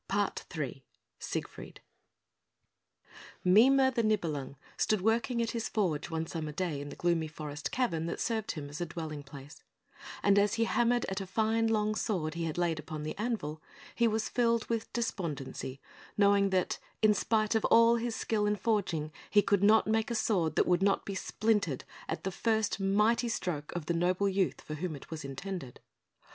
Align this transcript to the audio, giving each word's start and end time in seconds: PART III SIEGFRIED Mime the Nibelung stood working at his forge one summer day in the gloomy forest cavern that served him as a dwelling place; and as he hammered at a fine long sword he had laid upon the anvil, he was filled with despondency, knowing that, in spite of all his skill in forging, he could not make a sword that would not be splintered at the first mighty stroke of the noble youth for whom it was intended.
PART 0.07 0.45
III 0.57 0.83
SIEGFRIED 1.19 1.79
Mime 3.43 3.77
the 3.93 4.01
Nibelung 4.01 4.55
stood 4.75 5.01
working 5.01 5.43
at 5.43 5.51
his 5.51 5.69
forge 5.69 6.09
one 6.09 6.25
summer 6.25 6.51
day 6.51 6.81
in 6.81 6.89
the 6.89 6.95
gloomy 6.95 7.27
forest 7.27 7.71
cavern 7.71 8.07
that 8.07 8.19
served 8.19 8.53
him 8.53 8.67
as 8.67 8.81
a 8.81 8.87
dwelling 8.87 9.21
place; 9.21 9.61
and 10.23 10.39
as 10.39 10.55
he 10.55 10.63
hammered 10.63 11.05
at 11.05 11.21
a 11.21 11.27
fine 11.27 11.67
long 11.67 11.93
sword 11.93 12.33
he 12.33 12.45
had 12.45 12.57
laid 12.57 12.79
upon 12.79 13.03
the 13.03 13.15
anvil, 13.19 13.61
he 13.93 14.07
was 14.07 14.27
filled 14.27 14.67
with 14.69 14.91
despondency, 14.91 15.79
knowing 16.17 16.49
that, 16.49 16.79
in 17.03 17.13
spite 17.13 17.53
of 17.53 17.63
all 17.65 17.97
his 17.97 18.15
skill 18.15 18.47
in 18.47 18.55
forging, 18.55 19.11
he 19.29 19.43
could 19.43 19.61
not 19.61 19.85
make 19.85 20.09
a 20.09 20.15
sword 20.15 20.55
that 20.55 20.65
would 20.65 20.81
not 20.81 21.05
be 21.05 21.13
splintered 21.13 21.83
at 22.09 22.23
the 22.23 22.31
first 22.31 22.79
mighty 22.79 23.29
stroke 23.29 23.71
of 23.75 23.85
the 23.85 23.93
noble 23.93 24.27
youth 24.27 24.61
for 24.61 24.73
whom 24.73 24.95
it 24.95 25.11
was 25.11 25.23
intended. 25.23 25.79